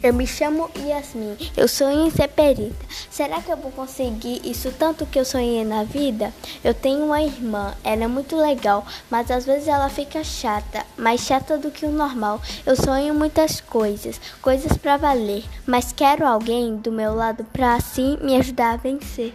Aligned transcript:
Eu 0.00 0.14
me 0.14 0.28
chamo 0.28 0.70
Yasmin, 0.76 1.36
eu 1.56 1.66
sonho 1.66 2.06
em 2.06 2.10
ser 2.10 2.28
perita. 2.28 2.86
Será 3.10 3.42
que 3.42 3.50
eu 3.50 3.56
vou 3.56 3.72
conseguir 3.72 4.40
isso 4.44 4.70
tanto 4.78 5.04
que 5.04 5.18
eu 5.18 5.24
sonhei 5.24 5.64
na 5.64 5.82
vida? 5.82 6.32
Eu 6.62 6.72
tenho 6.72 7.04
uma 7.06 7.20
irmã, 7.20 7.74
ela 7.82 8.04
é 8.04 8.06
muito 8.06 8.36
legal, 8.36 8.86
mas 9.10 9.28
às 9.28 9.44
vezes 9.44 9.66
ela 9.66 9.88
fica 9.88 10.22
chata, 10.22 10.86
mais 10.96 11.22
chata 11.22 11.58
do 11.58 11.72
que 11.72 11.84
o 11.84 11.90
normal. 11.90 12.40
Eu 12.64 12.76
sonho 12.76 13.12
muitas 13.12 13.60
coisas, 13.60 14.20
coisas 14.40 14.76
para 14.76 14.96
valer, 14.96 15.42
mas 15.66 15.92
quero 15.92 16.24
alguém 16.24 16.76
do 16.76 16.92
meu 16.92 17.12
lado 17.12 17.42
para 17.52 17.74
assim 17.74 18.16
me 18.22 18.36
ajudar 18.36 18.74
a 18.74 18.76
vencer. 18.76 19.34